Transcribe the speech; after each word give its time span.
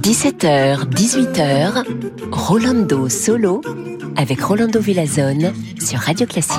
17h, 0.00 0.90
18h, 0.90 1.84
Rolando 2.32 3.08
Solo 3.08 3.60
avec 4.16 4.42
Rolando 4.42 4.80
Villazone 4.80 5.52
sur 5.78 6.00
Radio 6.00 6.26
Classique. 6.26 6.58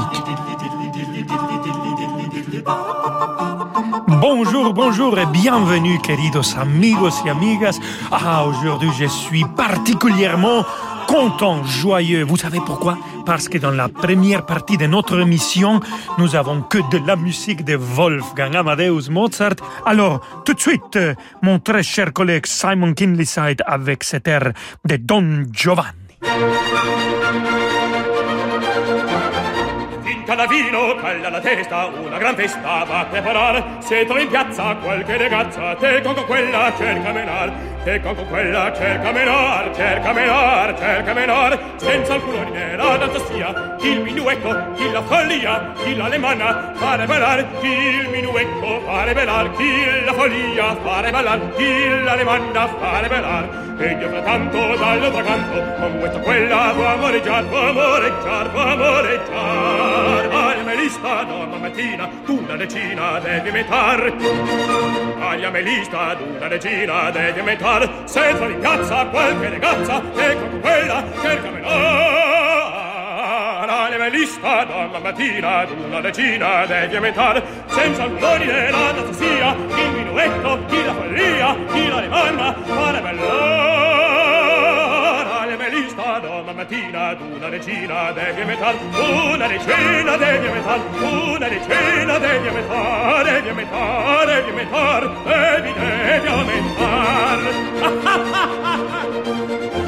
Bonjour, 4.22 4.74
bonjour 4.74 5.20
et 5.20 5.26
bienvenue, 5.26 6.00
queridos 6.00 6.56
amigos 6.58 7.22
y 7.26 7.30
amigas. 7.30 7.78
Ah, 8.10 8.46
aujourd'hui, 8.46 8.92
je 8.98 9.06
suis 9.06 9.44
particulièrement 9.58 10.64
content, 11.12 11.64
joyeux. 11.66 12.24
Vous 12.24 12.38
savez 12.38 12.60
pourquoi? 12.66 12.98
Parce 13.26 13.50
que 13.50 13.58
dans 13.58 13.72
la 13.72 13.90
première 13.90 14.46
partie 14.46 14.78
de 14.78 14.88
notre 14.88 15.20
émission, 15.20 15.82
nous 16.18 16.38
avons 16.38 16.62
que 16.62 16.78
de 16.90 17.06
la 17.06 17.18
musique 17.18 17.66
de 17.66 17.76
Wolfgang 17.76 18.56
Amadeus 18.56 19.10
Mozart. 19.10 19.58
Alors, 19.86 20.22
tout 20.46 20.54
de 20.54 20.60
suite, 20.62 20.98
mon 21.42 21.60
très 21.60 21.84
cher 21.84 22.14
collègue 22.14 22.46
Simon 22.46 22.94
Kinleyside 22.94 23.62
avec 23.66 24.06
cet 24.06 24.28
air 24.30 24.54
de 24.86 24.96
Don 24.96 25.44
Giovanni. 25.52 25.90
Cala 30.26 30.48
vino, 30.48 30.96
calla 31.02 31.30
la 31.30 31.42
testa, 31.42 31.88
una 31.88 32.18
gran 32.18 32.36
festa 32.38 32.86
va 32.86 33.06
preparar. 33.12 33.80
Se 33.82 34.00
in 34.00 34.30
piazza 34.30 34.78
qualche 34.82 35.18
ragazza, 35.18 35.76
te 35.76 36.02
con 36.04 36.16
quella 36.26 36.72
cerca 36.78 37.12
menar. 37.12 37.71
Te 37.84 38.00
con 38.00 38.16
quella 38.30 38.72
cerca 38.76 39.12
menar, 39.12 39.72
cerca 39.76 40.14
menar, 40.14 40.78
cerca 40.78 41.14
menar. 41.14 41.60
Senza 41.78 42.14
alcun 42.14 42.36
ordine 42.36 42.76
la 42.76 42.96
danza 42.96 43.26
sia, 43.26 43.76
il 43.82 44.02
minuetto, 44.02 44.72
chi 44.76 44.92
la 44.92 45.02
follia, 45.02 45.74
chi 45.84 45.96
l'alemanna, 45.96 46.74
fare 46.76 47.08
ballar, 47.08 47.40
il 47.62 48.08
minuetto, 48.10 48.82
fare 48.86 49.14
ballar, 49.14 49.52
chi 49.56 50.04
la 50.06 50.14
follia, 50.14 50.76
fare 50.84 51.10
ballar, 51.10 51.56
chi 51.56 52.04
l'alemanna, 52.04 52.68
fare 52.68 53.08
ballar. 53.08 53.50
E 53.80 53.98
io 54.00 54.10
frattanto 54.10 54.58
dall'altro 54.76 55.24
canto, 55.24 55.74
con 55.80 56.00
questa 56.00 56.20
quella 56.20 56.72
può 56.76 56.86
amoreggiar, 56.86 57.46
può 57.46 57.68
amoreggiar, 57.68 58.52
può 58.52 58.62
amoreggiar. 58.62 60.30
Aglia 60.32 60.61
melista 60.82 61.24
d'una 61.24 61.58
mattina, 61.58 62.10
una 62.26 62.56
decina 62.56 63.20
devi 63.20 63.52
metar. 63.52 64.12
Aglia 65.20 65.52
melista 65.52 66.16
d'una 66.16 66.48
decina 66.48 67.12
devi 67.12 67.42
metar. 67.42 67.88
Senza 68.06 68.46
in 68.46 68.60
piazza 68.60 69.06
qualche 69.06 69.50
ragazza, 69.50 70.02
e 70.16 70.36
con 70.36 70.60
quella 70.60 71.04
cerca 71.22 71.52
menar. 71.52 72.80
Aglia 73.70 73.98
melista 73.98 74.64
d'una 74.64 75.00
mattina, 75.00 75.68
una 75.86 76.02
decina 76.02 76.66
devi 76.66 77.00
metar. 77.00 77.44
Senza 77.68 78.06
un 78.06 78.18
ordine 78.20 78.72
la 78.72 78.92
danza 78.92 79.14
sia, 79.14 79.54
il 79.54 79.92
minuetto, 79.92 80.66
chi 80.68 80.84
la 80.84 80.94
follia, 80.96 81.56
chi 81.72 81.88
la 81.88 82.00
rimanna, 82.00 82.56
fare 82.66 83.02
bellar. 83.02 84.31
Melista 86.12 86.20
d'una 86.20 86.52
mattina, 86.52 87.14
d'una 87.14 87.50
decina 87.50 88.12
devi 88.12 88.44
metar. 88.44 88.76
Una 88.76 89.48
decina 89.48 90.18
devi 90.18 90.50
metar, 90.50 90.80
una 91.00 91.48
decina 91.48 92.18
devi 92.20 92.50
metar, 92.50 93.24
devi 93.24 93.54
metar, 93.54 94.26
devi 94.26 94.52
metar, 94.52 95.10
devi, 95.24 95.74
devi 95.74 96.28
aumentar. 96.28 97.40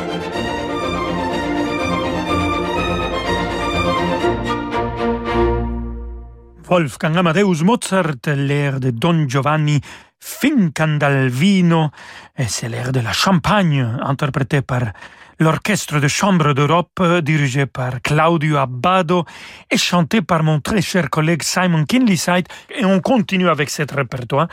Wolfgang 6.67 7.17
Amadeus 7.17 7.61
Mozart, 7.61 8.27
l'air 8.35 8.79
de 8.79 8.91
Don 8.91 9.27
Giovanni 9.27 9.81
Fincan 10.17 10.97
dal 10.97 11.27
vino, 11.27 11.91
et 12.37 12.47
c'est 12.47 12.69
l'air 12.69 12.93
de 12.93 13.01
la 13.01 13.11
Champagne, 13.11 13.85
interprété 14.01 14.61
par 14.61 14.93
l'Orchestre 15.43 15.99
de 15.99 16.07
Chambre 16.07 16.53
d'Europe, 16.53 17.01
dirigé 17.21 17.65
par 17.65 18.01
Claudio 18.01 18.55
Abbado, 18.57 19.25
et 19.69 19.77
chanté 19.77 20.21
par 20.21 20.41
mon 20.41 20.61
très 20.61 20.81
cher 20.81 21.09
collègue 21.09 21.43
Simon 21.43 21.83
Kinleyside. 21.83 22.47
Et 22.73 22.85
on 22.85 23.01
continue 23.01 23.49
avec 23.49 23.69
cet 23.69 23.91
répertoire. 23.91 24.47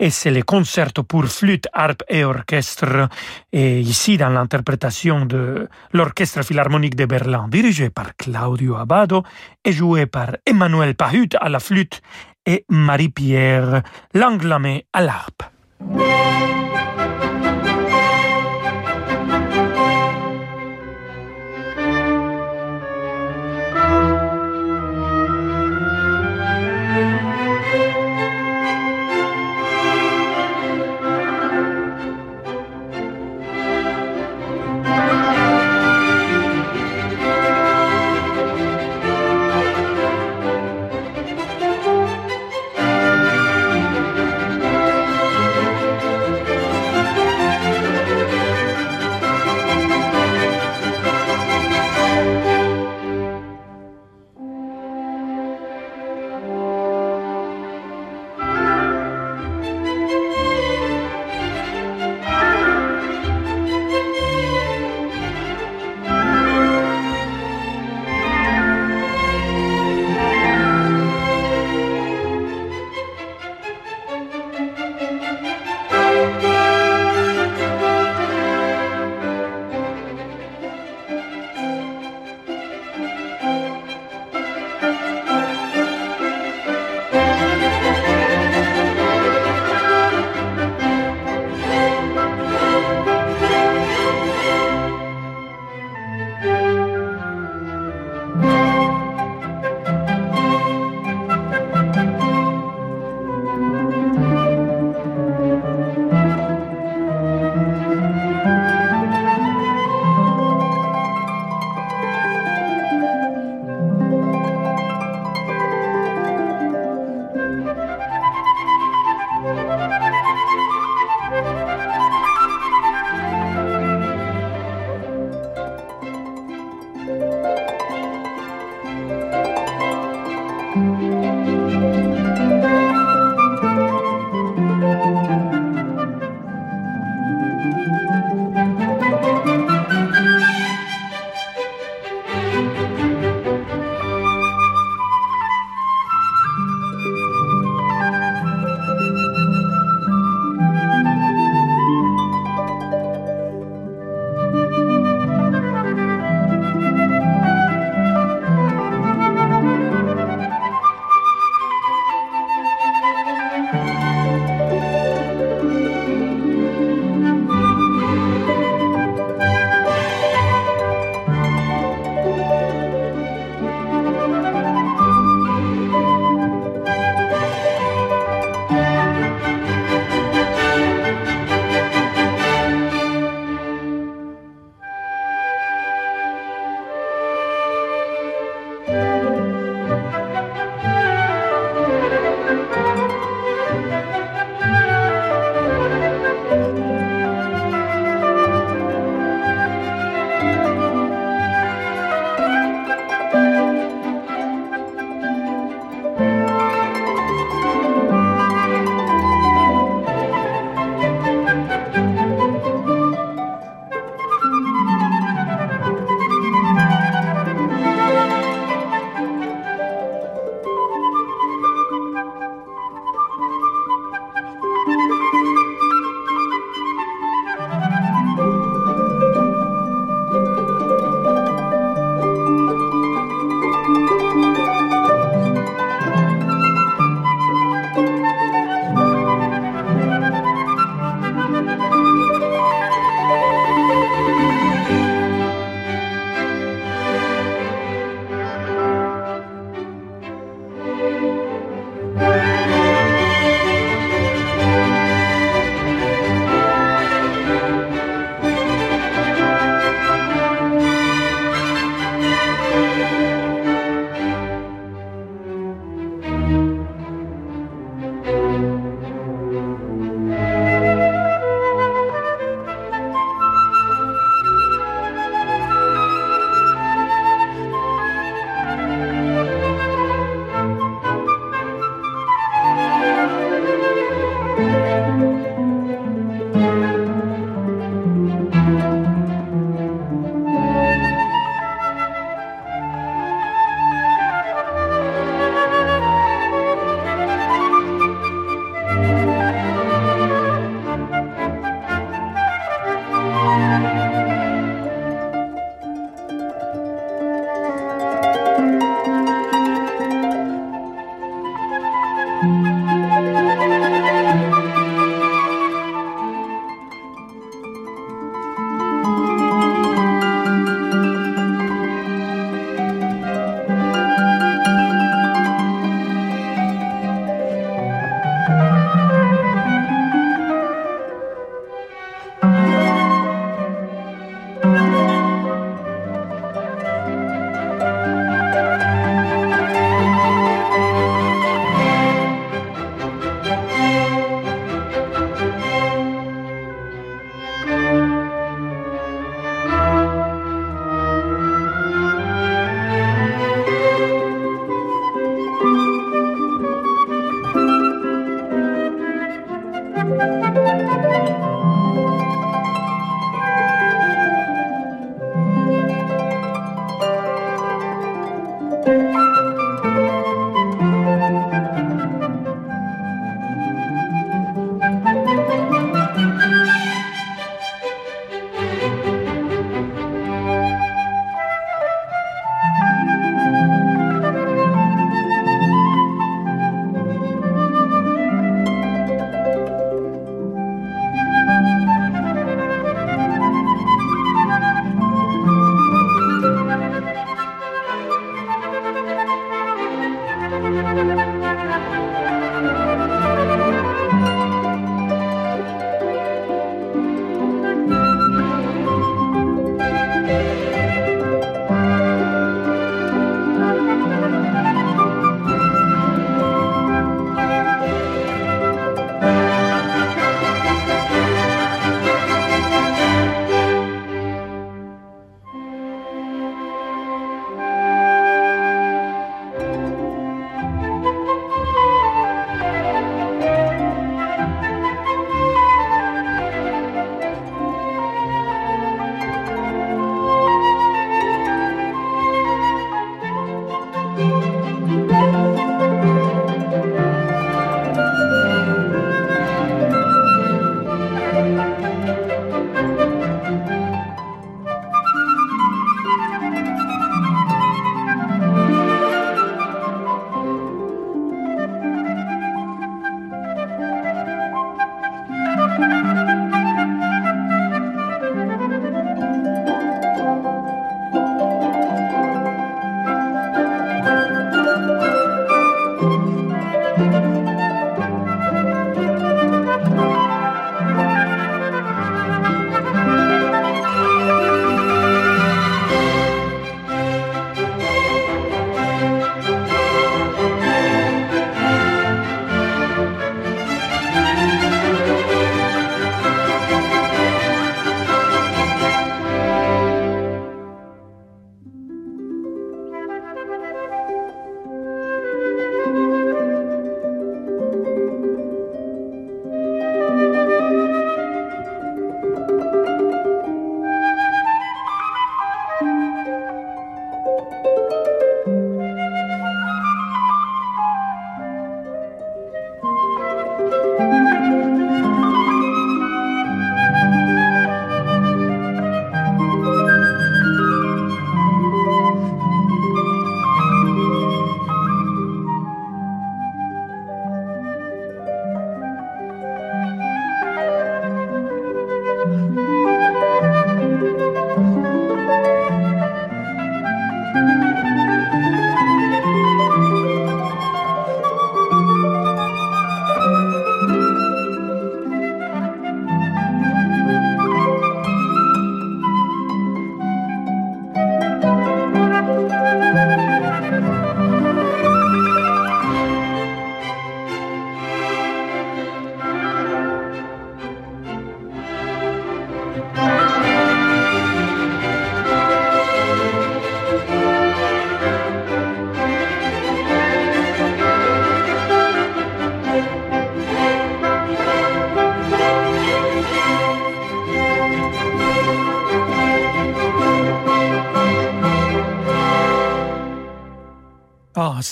Et 0.00 0.10
c'est 0.10 0.32
le 0.32 0.42
concerto 0.42 1.04
pour 1.04 1.26
flûte, 1.26 1.68
harpe 1.72 2.02
et 2.08 2.24
orchestre. 2.24 3.08
Et 3.52 3.80
ici, 3.80 4.16
dans 4.16 4.30
l'interprétation 4.30 5.24
de 5.24 5.68
l'Orchestre 5.92 6.42
Philharmonique 6.44 6.96
de 6.96 7.04
Berlin, 7.04 7.46
dirigé 7.48 7.90
par 7.90 8.16
Claudio 8.16 8.74
Abbado, 8.74 9.22
et 9.64 9.72
joué 9.72 10.06
par 10.06 10.30
Emmanuel 10.44 10.96
Pahut 10.96 11.30
à 11.40 11.48
la 11.48 11.60
flûte 11.60 12.02
et 12.44 12.64
Marie-Pierre 12.68 13.82
Langlamé 14.14 14.84
à 14.92 15.00
l'harpe. 15.00 15.44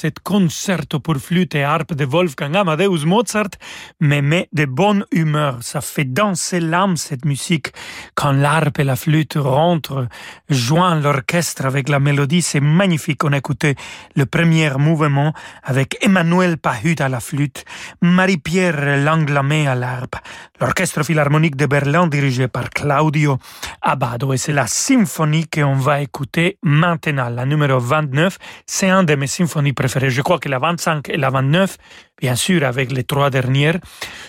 cet 0.02 0.18
concerto 0.18 0.99
pour 0.99 1.18
flûte 1.18 1.54
et 1.54 1.62
harpe 1.62 1.94
de 1.94 2.04
Wolfgang 2.04 2.56
Amadeus 2.56 3.04
Mozart 3.06 3.54
me 4.00 4.21
met 4.21 4.49
de 4.52 4.64
bonne 4.64 5.04
humeur. 5.12 5.59
Ça 5.61 5.80
fait 5.80 6.04
danser 6.04 6.59
l'âme 6.59 6.97
cette 6.97 7.25
musique 7.25 7.68
quand 8.16 8.32
l'harpe 8.32 8.80
et 8.80 8.85
la 8.85 8.97
flûte 8.97 9.35
rentrent, 9.37 10.09
joignent 10.49 11.02
l'orchestre 11.02 11.66
avec 11.66 11.88
la 11.88 12.00
mélodie. 12.00 12.42
C'est 12.42 12.59
magnifique. 12.59 13.23
On 13.23 13.32
a 13.32 13.37
écouté 13.37 13.76
le 14.16 14.26
premier 14.26 14.73
mouvement 14.76 15.32
avec 15.62 15.99
Emmanuel 16.00 16.59
Pahut 16.59 17.00
à 17.00 17.09
la 17.09 17.21
flûte, 17.21 17.64
Marie-Pierre 18.00 19.04
Langlamé 19.04 19.68
à 19.68 19.76
l'harpe, 19.76 20.16
l'orchestre 20.61 21.04
philharmonique 21.04 21.54
de 21.54 21.66
Berlin 21.66 22.09
dirigé 22.09 22.49
par 22.49 22.71
Claudio 22.71 23.38
Abado. 23.82 24.32
Et 24.32 24.37
c'est 24.37 24.52
la 24.52 24.66
symphonie 24.66 25.47
qu'on 25.47 25.76
va 25.76 26.00
écouter 26.00 26.59
maintenant, 26.64 27.28
la 27.28 27.47
numéro 27.47 27.78
29. 27.78 28.37
C'est 28.66 28.90
un 28.90 29.04
de 29.04 29.14
mes 29.14 29.28
symphonies 29.28 29.73
préférées. 29.73 29.91
Je 30.00 30.22
crois 30.22 30.38
que 30.38 30.49
la 30.49 30.58
25 30.58 31.08
et 31.11 31.16
la 31.16 31.30
29, 31.30 31.76
bien 32.20 32.34
sûr 32.34 32.64
avec 32.64 32.92
les 32.92 33.04
trois 33.04 33.30
dernières, 33.30 33.78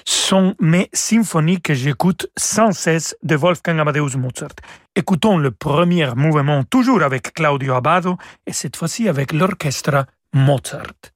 sont 0.05 0.55
mes 0.60 0.89
symphonies 0.93 1.62
que 1.62 1.74
j'écoute 1.74 2.27
sans 2.38 2.72
cesse 2.72 3.15
de 3.24 3.36
Wolfgang 3.36 3.79
Amadeus 3.79 4.17
Mozart. 4.17 4.55
Écoutons 4.96 5.38
le 5.38 5.51
premier 5.51 6.10
mouvement 6.15 6.63
toujours 6.63 7.03
avec 7.03 7.34
Claudio 7.34 7.75
Abado 7.75 8.17
et 8.46 8.53
cette 8.53 8.75
fois-ci 8.75 9.08
avec 9.08 9.32
l'orchestre 9.32 10.05
Mozart. 10.34 11.12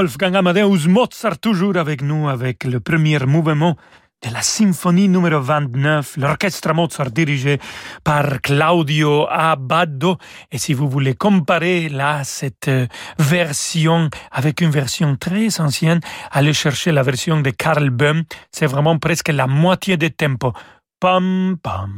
Wolfgang 0.00 0.34
Amadeus 0.34 0.88
Mozart 0.88 1.38
toujours 1.40 1.76
avec 1.76 2.00
nous 2.00 2.26
avec 2.26 2.64
le 2.64 2.80
premier 2.80 3.18
mouvement 3.26 3.76
de 4.22 4.32
la 4.32 4.40
symphonie 4.40 5.10
numéro 5.10 5.42
29, 5.42 6.16
l'orchestre 6.16 6.72
Mozart 6.72 7.10
dirigé 7.10 7.58
par 8.02 8.40
Claudio 8.40 9.26
Abbado. 9.28 10.16
Et 10.50 10.56
si 10.56 10.72
vous 10.72 10.88
voulez 10.88 11.12
comparer 11.12 11.90
là 11.90 12.24
cette 12.24 12.68
euh, 12.68 12.86
version 13.18 14.08
avec 14.32 14.62
une 14.62 14.70
version 14.70 15.16
très 15.16 15.60
ancienne, 15.60 16.00
allez 16.30 16.54
chercher 16.54 16.92
la 16.92 17.02
version 17.02 17.42
de 17.42 17.50
Karl 17.50 17.90
Böhm. 17.90 18.22
C'est 18.50 18.64
vraiment 18.64 18.98
presque 18.98 19.28
la 19.28 19.46
moitié 19.46 19.98
des 19.98 20.10
tempos. 20.10 20.54
Pam, 20.98 21.58
pam, 21.62 21.92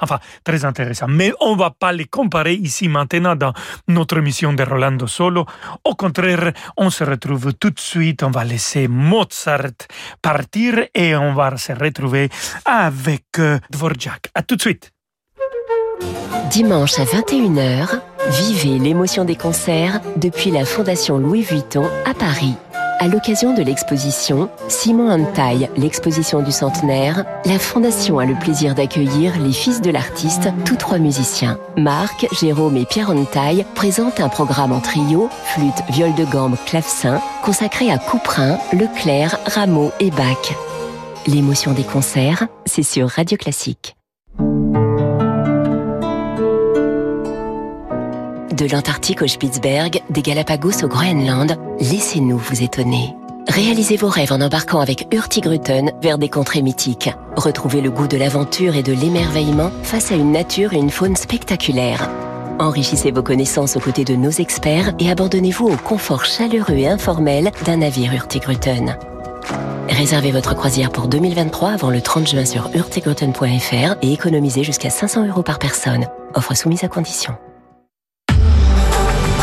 Enfin, 0.00 0.18
très 0.44 0.64
intéressant. 0.64 1.08
Mais 1.08 1.32
on 1.40 1.56
va 1.56 1.70
pas 1.70 1.92
les 1.92 2.06
comparer 2.06 2.54
ici 2.54 2.88
maintenant 2.88 3.36
dans 3.36 3.52
notre 3.88 4.18
émission 4.18 4.52
de 4.52 4.62
Rolando 4.62 5.06
Solo. 5.06 5.46
Au 5.84 5.94
contraire, 5.94 6.52
on 6.76 6.90
se 6.90 7.04
retrouve 7.04 7.54
tout 7.54 7.70
de 7.70 7.80
suite. 7.80 8.22
On 8.22 8.30
va 8.30 8.44
laisser 8.44 8.88
Mozart 8.88 9.88
partir 10.22 10.84
et 10.94 11.16
on 11.16 11.34
va 11.34 11.56
se 11.56 11.72
retrouver 11.72 12.28
avec 12.64 13.26
Dvorak. 13.70 14.30
À 14.34 14.42
tout 14.42 14.56
de 14.56 14.60
suite. 14.60 14.92
Dimanche 16.50 16.98
à 16.98 17.04
21h, 17.04 18.00
vivez 18.30 18.78
l'émotion 18.78 19.24
des 19.24 19.36
concerts 19.36 20.00
depuis 20.16 20.50
la 20.50 20.64
Fondation 20.64 21.18
Louis 21.18 21.42
Vuitton 21.42 21.88
à 22.06 22.14
Paris. 22.14 22.54
À 23.00 23.06
l'occasion 23.06 23.54
de 23.54 23.62
l'exposition 23.62 24.50
Simon 24.66 25.08
Antaille, 25.08 25.68
l'exposition 25.76 26.42
du 26.42 26.50
centenaire, 26.50 27.24
la 27.44 27.60
Fondation 27.60 28.18
a 28.18 28.24
le 28.24 28.34
plaisir 28.34 28.74
d'accueillir 28.74 29.38
les 29.38 29.52
fils 29.52 29.80
de 29.80 29.90
l'artiste, 29.90 30.48
tous 30.64 30.74
trois 30.74 30.98
musiciens. 30.98 31.60
Marc, 31.76 32.26
Jérôme 32.40 32.76
et 32.76 32.86
Pierre 32.86 33.10
Antaille 33.10 33.64
présentent 33.76 34.18
un 34.20 34.28
programme 34.28 34.72
en 34.72 34.80
trio, 34.80 35.28
flûte, 35.44 35.80
viol 35.90 36.12
de 36.16 36.24
gambe, 36.24 36.56
clavecin, 36.66 37.20
consacré 37.44 37.88
à 37.92 37.98
Couperin, 37.98 38.58
Leclerc, 38.72 39.38
Rameau 39.46 39.92
et 40.00 40.10
Bach. 40.10 40.54
L'émotion 41.28 41.72
des 41.74 41.84
concerts, 41.84 42.48
c'est 42.66 42.82
sur 42.82 43.08
Radio 43.10 43.36
Classique. 43.36 43.97
De 48.58 48.66
l'Antarctique 48.66 49.22
au 49.22 49.28
Spitzberg, 49.28 50.02
des 50.10 50.20
Galapagos 50.20 50.82
au 50.82 50.88
Groenland, 50.88 51.56
laissez-nous 51.78 52.38
vous 52.38 52.64
étonner. 52.64 53.14
Réalisez 53.46 53.96
vos 53.96 54.08
rêves 54.08 54.32
en 54.32 54.40
embarquant 54.40 54.80
avec 54.80 55.06
Hurtigruten 55.14 55.92
vers 56.02 56.18
des 56.18 56.28
contrées 56.28 56.62
mythiques. 56.62 57.10
Retrouvez 57.36 57.80
le 57.80 57.92
goût 57.92 58.08
de 58.08 58.16
l'aventure 58.16 58.74
et 58.74 58.82
de 58.82 58.92
l'émerveillement 58.92 59.70
face 59.84 60.10
à 60.10 60.16
une 60.16 60.32
nature 60.32 60.72
et 60.72 60.78
une 60.78 60.90
faune 60.90 61.14
spectaculaires. 61.14 62.10
Enrichissez 62.58 63.12
vos 63.12 63.22
connaissances 63.22 63.76
aux 63.76 63.80
côtés 63.80 64.04
de 64.04 64.16
nos 64.16 64.30
experts 64.30 64.92
et 64.98 65.08
abandonnez-vous 65.08 65.68
au 65.68 65.76
confort 65.76 66.24
chaleureux 66.24 66.78
et 66.78 66.88
informel 66.88 67.52
d'un 67.64 67.76
navire 67.76 68.12
Hurtigruten. 68.12 68.96
Réservez 69.88 70.32
votre 70.32 70.56
croisière 70.56 70.90
pour 70.90 71.06
2023 71.06 71.70
avant 71.70 71.90
le 71.90 72.00
30 72.00 72.26
juin 72.26 72.44
sur 72.44 72.70
hurtigruten.fr 72.74 73.94
et 74.02 74.12
économisez 74.12 74.64
jusqu'à 74.64 74.90
500 74.90 75.28
euros 75.28 75.44
par 75.44 75.60
personne. 75.60 76.08
Offre 76.34 76.56
soumise 76.56 76.82
à 76.82 76.88
condition. 76.88 77.36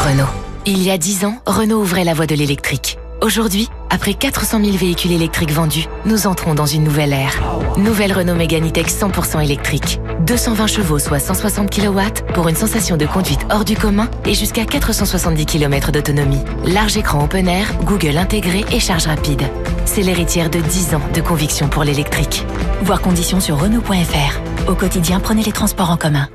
Renault. 0.05 0.27
Il 0.67 0.83
y 0.83 0.91
a 0.91 0.99
10 0.99 1.25
ans, 1.25 1.37
Renault 1.47 1.81
ouvrait 1.81 2.03
la 2.03 2.13
voie 2.13 2.27
de 2.27 2.35
l'électrique. 2.35 2.99
Aujourd'hui, 3.21 3.69
après 3.89 4.13
400 4.13 4.63
000 4.63 4.77
véhicules 4.77 5.11
électriques 5.11 5.51
vendus, 5.51 5.87
nous 6.05 6.27
entrons 6.27 6.53
dans 6.53 6.67
une 6.67 6.83
nouvelle 6.83 7.11
ère. 7.11 7.41
Nouvelle 7.77 8.13
Renault 8.13 8.35
Mégane 8.35 8.67
E-Tech 8.67 8.85
100% 8.85 9.43
électrique. 9.43 9.99
220 10.19 10.67
chevaux, 10.67 10.99
soit 10.99 11.17
160 11.17 11.71
kW, 11.71 11.99
pour 12.35 12.47
une 12.49 12.55
sensation 12.55 12.97
de 12.97 13.07
conduite 13.07 13.39
hors 13.49 13.65
du 13.65 13.75
commun 13.75 14.07
et 14.25 14.35
jusqu'à 14.35 14.65
470 14.65 15.47
km 15.47 15.91
d'autonomie. 15.91 16.43
Large 16.67 16.97
écran 16.97 17.23
open 17.23 17.47
air, 17.47 17.73
Google 17.83 18.17
intégré 18.17 18.63
et 18.71 18.79
charge 18.79 19.07
rapide. 19.07 19.41
C'est 19.85 20.03
l'héritière 20.03 20.51
de 20.51 20.59
10 20.59 20.93
ans 20.93 21.01
de 21.15 21.21
conviction 21.21 21.67
pour 21.67 21.83
l'électrique. 21.83 22.45
Voir 22.83 23.01
conditions 23.01 23.39
sur 23.39 23.59
Renault.fr. 23.59 24.69
Au 24.69 24.75
quotidien, 24.75 25.19
prenez 25.19 25.41
les 25.41 25.51
transports 25.51 25.89
en 25.89 25.97
commun. 25.97 26.29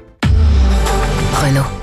Renault. 1.35 1.80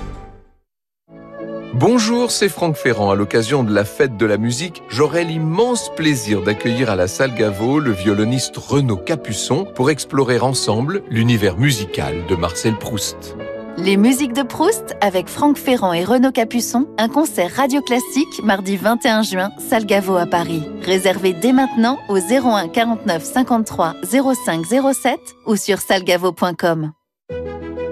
Bonjour, 1.79 2.31
c'est 2.31 2.49
Franck 2.49 2.75
Ferrand. 2.75 3.11
À 3.11 3.15
l'occasion 3.15 3.63
de 3.63 3.71
la 3.71 3.85
fête 3.85 4.17
de 4.17 4.25
la 4.25 4.39
musique, 4.39 4.81
j'aurai 4.89 5.23
l'immense 5.23 5.93
plaisir 5.93 6.41
d'accueillir 6.41 6.89
à 6.89 6.95
la 6.95 7.07
salle 7.07 7.35
Gaveau 7.35 7.79
le 7.79 7.91
violoniste 7.91 8.57
Renaud 8.57 8.97
Capuçon 8.97 9.63
pour 9.75 9.91
explorer 9.91 10.39
ensemble 10.39 11.03
l'univers 11.11 11.55
musical 11.55 12.25
de 12.27 12.35
Marcel 12.35 12.75
Proust. 12.79 13.37
Les 13.77 13.95
musiques 13.95 14.33
de 14.33 14.41
Proust 14.41 14.97
avec 15.01 15.27
Franck 15.27 15.59
Ferrand 15.59 15.93
et 15.93 16.03
Renaud 16.03 16.31
Capuçon, 16.31 16.87
un 16.97 17.09
concert 17.09 17.51
radio 17.55 17.79
classique 17.83 18.41
mardi 18.43 18.75
21 18.75 19.21
juin, 19.21 19.51
salle 19.59 19.85
Gaveau 19.85 20.15
à 20.15 20.25
Paris. 20.25 20.63
Réservé 20.81 21.33
dès 21.33 21.53
maintenant 21.53 21.99
au 22.09 22.17
01 22.17 22.69
49 22.69 23.23
53 23.23 23.93
05 24.01 24.65
07 24.65 25.19
ou 25.45 25.55
sur 25.55 25.77
salgavo.com. 25.77 26.91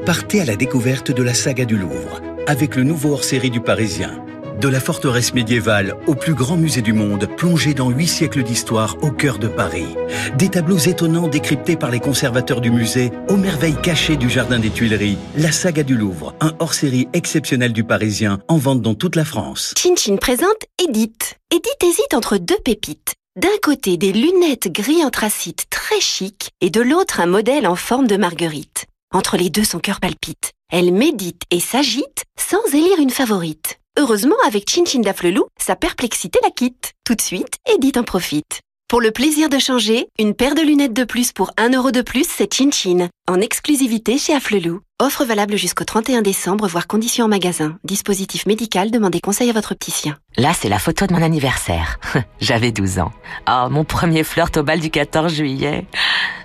Partez 0.07 0.41
à 0.41 0.45
la 0.45 0.55
découverte 0.55 1.11
de 1.11 1.21
la 1.21 1.35
saga 1.35 1.65
du 1.65 1.77
Louvre 1.77 2.19
avec 2.47 2.75
le 2.75 2.83
nouveau 2.83 3.13
hors-série 3.13 3.49
du 3.49 3.61
Parisien. 3.61 4.23
De 4.59 4.69
la 4.69 4.79
forteresse 4.79 5.33
médiévale 5.33 5.95
au 6.07 6.15
plus 6.15 6.33
grand 6.33 6.55
musée 6.55 6.81
du 6.81 6.93
monde, 6.93 7.27
plongé 7.35 7.73
dans 7.73 7.89
huit 7.89 8.07
siècles 8.07 8.43
d'histoire 8.43 8.95
au 9.01 9.11
cœur 9.11 9.37
de 9.37 9.49
Paris. 9.49 9.95
Des 10.37 10.47
tableaux 10.47 10.77
étonnants 10.77 11.27
décryptés 11.27 11.75
par 11.75 11.91
les 11.91 11.99
conservateurs 11.99 12.61
du 12.61 12.71
musée, 12.71 13.11
aux 13.27 13.35
merveilles 13.35 13.79
cachées 13.81 14.15
du 14.15 14.29
Jardin 14.29 14.59
des 14.59 14.69
Tuileries. 14.69 15.17
La 15.35 15.51
saga 15.51 15.83
du 15.83 15.97
Louvre, 15.97 16.33
un 16.39 16.53
hors-série 16.59 17.09
exceptionnel 17.11 17.73
du 17.73 17.83
Parisien, 17.83 18.39
en 18.47 18.57
vente 18.57 18.81
dans 18.81 18.95
toute 18.95 19.17
la 19.17 19.25
France. 19.25 19.73
Chin 19.77 19.95
Chin 19.97 20.15
présente 20.15 20.63
Edith. 20.81 21.35
Edith 21.51 21.83
hésite 21.83 22.13
entre 22.13 22.37
deux 22.37 22.59
pépites. 22.63 23.15
D'un 23.35 23.49
côté, 23.61 23.97
des 23.97 24.13
lunettes 24.13 24.71
gris 24.71 25.03
anthracite 25.03 25.65
très 25.69 25.99
chic, 25.99 26.51
et 26.61 26.69
de 26.69 26.79
l'autre, 26.79 27.19
un 27.19 27.25
modèle 27.25 27.67
en 27.67 27.75
forme 27.75 28.07
de 28.07 28.15
marguerite. 28.15 28.85
Entre 29.13 29.35
les 29.35 29.49
deux, 29.49 29.65
son 29.65 29.79
cœur 29.79 29.99
palpite. 29.99 30.54
Elle 30.71 30.91
médite 30.91 31.43
et 31.51 31.59
s'agite 31.59 32.23
sans 32.39 32.65
élire 32.73 32.99
une 32.99 33.11
favorite. 33.11 33.79
Heureusement, 33.99 34.35
avec 34.45 34.69
Chin 34.69 34.83
Chin 34.85 35.01
sa 35.59 35.75
perplexité 35.75 36.39
la 36.43 36.49
quitte. 36.49 36.93
Tout 37.03 37.15
de 37.15 37.21
suite, 37.21 37.57
Edith 37.71 37.97
en 37.97 38.03
profite. 38.03 38.61
Pour 38.87 39.01
le 39.01 39.09
plaisir 39.09 39.49
de 39.49 39.57
changer, 39.57 40.05
une 40.19 40.35
paire 40.35 40.53
de 40.53 40.61
lunettes 40.61 40.93
de 40.93 41.05
plus 41.05 41.31
pour 41.31 41.49
1 41.57 41.71
euro 41.71 41.89
de 41.89 42.03
plus, 42.03 42.23
c'est 42.29 42.53
Chin 42.53 42.69
Chin. 42.71 43.09
En 43.27 43.41
exclusivité 43.41 44.19
chez 44.19 44.35
Afflelou. 44.35 44.81
Offre 45.01 45.25
valable 45.25 45.57
jusqu'au 45.57 45.85
31 45.85 46.21
décembre, 46.21 46.67
voire 46.67 46.85
conditions 46.85 47.25
en 47.25 47.27
magasin. 47.27 47.79
Dispositif 47.83 48.45
médical, 48.45 48.91
demandez 48.91 49.21
conseil 49.21 49.49
à 49.49 49.53
votre 49.53 49.71
opticien. 49.71 50.17
Là, 50.37 50.51
c'est 50.53 50.69
la 50.69 50.77
photo 50.77 51.07
de 51.07 51.13
mon 51.13 51.23
anniversaire. 51.23 51.99
J'avais 52.39 52.71
12 52.71 52.99
ans. 52.99 53.11
Oh, 53.49 53.69
mon 53.71 53.85
premier 53.85 54.23
flirt 54.23 54.55
au 54.55 54.61
bal 54.61 54.79
du 54.79 54.91
14 54.91 55.33
juillet. 55.33 55.87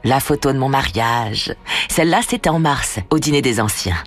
La 0.03 0.19
photo 0.19 0.51
de 0.55 0.59
mon 0.59 0.71
mariage. 0.71 1.55
Celle-là, 1.91 2.21
c'était 2.27 2.49
en 2.49 2.59
mars, 2.59 3.01
au 3.11 3.19
dîner 3.19 3.43
des 3.43 3.61
anciens. 3.61 4.03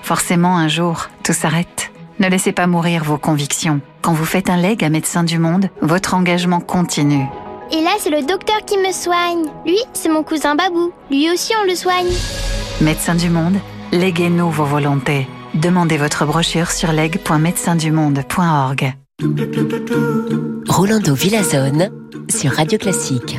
Forcément, 0.00 0.56
un 0.56 0.68
jour, 0.68 1.08
tout 1.22 1.34
s'arrête. 1.34 1.92
Ne 2.18 2.28
laissez 2.28 2.52
pas 2.52 2.66
mourir 2.66 3.04
vos 3.04 3.18
convictions. 3.18 3.82
Quand 4.00 4.14
vous 4.14 4.24
faites 4.24 4.48
un 4.48 4.56
leg 4.56 4.82
à 4.82 4.88
Médecins 4.88 5.22
du 5.22 5.38
Monde, 5.38 5.68
votre 5.82 6.14
engagement 6.14 6.60
continue. 6.60 7.26
Et 7.70 7.82
là, 7.82 7.90
c'est 7.98 8.08
le 8.10 8.22
docteur 8.26 8.64
qui 8.64 8.78
me 8.78 8.90
soigne. 8.92 9.44
Lui, 9.66 9.76
c'est 9.92 10.08
mon 10.08 10.22
cousin 10.22 10.54
Babou. 10.54 10.90
Lui 11.10 11.30
aussi, 11.30 11.52
on 11.60 11.64
le 11.66 11.74
soigne. 11.74 12.08
Médecins 12.80 13.14
du 13.14 13.28
Monde, 13.28 13.58
léguez-nous 13.92 14.50
vos 14.50 14.64
volontés. 14.64 15.28
Demandez 15.54 15.98
votre 15.98 16.24
brochure 16.24 16.70
sur 16.70 16.92
leg.médecindumonde.org. 16.92 18.94
Rolando 20.68 21.14
Villazone 21.14 21.90
sur 22.30 22.52
Radio 22.52 22.78
Classique. 22.78 23.38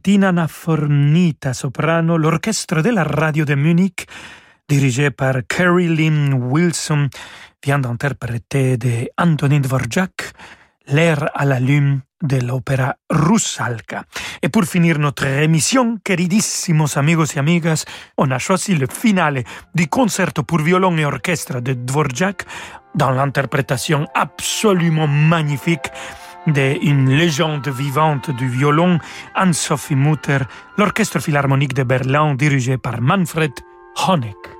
Valentina 0.00 0.32
Nafornita 0.32 1.52
soprano, 1.52 2.16
l'orchestre 2.16 2.80
de 2.80 2.90
la 2.90 3.04
radio 3.04 3.44
de 3.44 3.54
Munich, 3.54 4.06
dirigé 4.66 5.10
par 5.10 5.42
Carrie 5.46 5.94
Lynn 5.94 6.32
Wilson, 6.32 7.10
vient 7.62 7.78
d'interpréter 7.78 8.78
de 8.78 9.10
Antonin 9.18 9.60
Dvorak 9.60 10.32
l'air 10.86 11.28
à 11.34 11.44
la 11.44 11.60
lune 11.60 12.00
de 12.22 12.38
l'opéra 12.38 12.96
Rusalka. 13.10 14.04
Et 14.40 14.48
pour 14.48 14.64
finir 14.64 14.98
notre 14.98 15.26
émission, 15.26 15.98
queridissimos 16.02 16.96
amigos 16.96 17.34
y 17.34 17.38
amigas, 17.38 17.84
on 18.16 18.30
a 18.30 18.38
choisi 18.38 18.74
le 18.76 18.86
finale 18.86 19.44
du 19.74 19.86
concerto 19.88 20.44
pour 20.44 20.62
violon 20.62 20.96
et 20.96 21.04
orchestre 21.04 21.60
de 21.60 21.74
Dvorak 21.74 22.46
dans 22.94 23.10
l'interprétation 23.10 24.06
absolument 24.14 25.06
magnifique 25.08 25.90
d'une 26.46 27.10
légende 27.10 27.68
vivante 27.68 28.30
du 28.30 28.48
violon, 28.48 28.98
Anne-Sophie 29.34 29.96
Mutter, 29.96 30.38
l'Orchestre 30.76 31.20
philharmonique 31.20 31.74
de 31.74 31.82
Berlin 31.82 32.34
dirigé 32.34 32.78
par 32.78 33.00
Manfred 33.00 33.52
Honeck. 34.06 34.59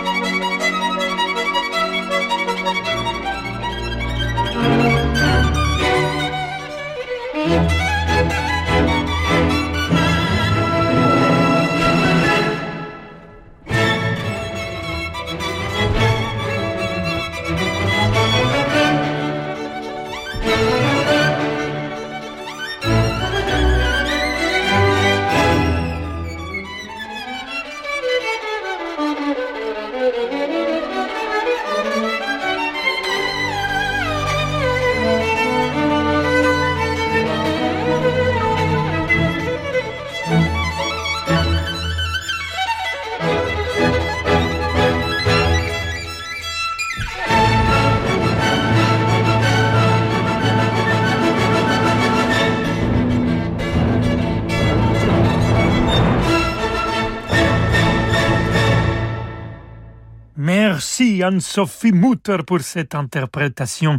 Anne-Sophie 61.23 61.91
Mutter 61.91 62.37
pour 62.45 62.61
cette 62.61 62.95
interprétation 62.95 63.97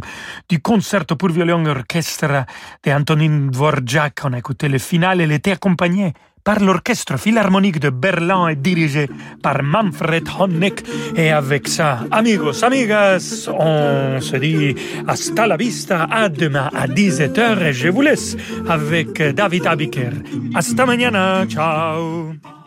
du 0.49 0.59
concerto 0.59 1.15
pour 1.15 1.29
violon 1.29 1.65
orchestre 1.65 2.45
de 2.83 2.91
Antonin 2.91 3.49
Dvorak. 3.51 4.21
On 4.23 4.33
a 4.33 4.39
écouté 4.39 4.69
le 4.69 4.77
final, 4.77 5.21
elle 5.21 5.31
était 5.31 5.51
accompagnée 5.51 6.13
par 6.43 6.59
l'orchestre 6.59 7.17
philharmonique 7.17 7.79
de 7.79 7.89
Berlin 7.89 8.47
et 8.49 8.55
dirigé 8.55 9.09
par 9.41 9.63
Manfred 9.63 10.27
Honeck. 10.37 10.83
Et 11.15 11.31
avec 11.31 11.67
ça, 11.67 11.99
amigos, 12.11 12.63
amigas, 12.63 13.47
on 13.47 14.19
se 14.19 14.37
dit 14.37 14.75
hasta 15.07 15.47
la 15.47 15.57
vista, 15.57 16.07
à 16.09 16.29
demain 16.29 16.69
à 16.73 16.87
17h 16.87 17.61
et 17.61 17.73
je 17.73 17.89
vous 17.89 18.01
laisse 18.01 18.35
avec 18.67 19.21
David 19.21 19.67
Abiker. 19.67 20.11
Hasta 20.53 20.85
mañana, 20.85 21.45
ciao 21.47 22.62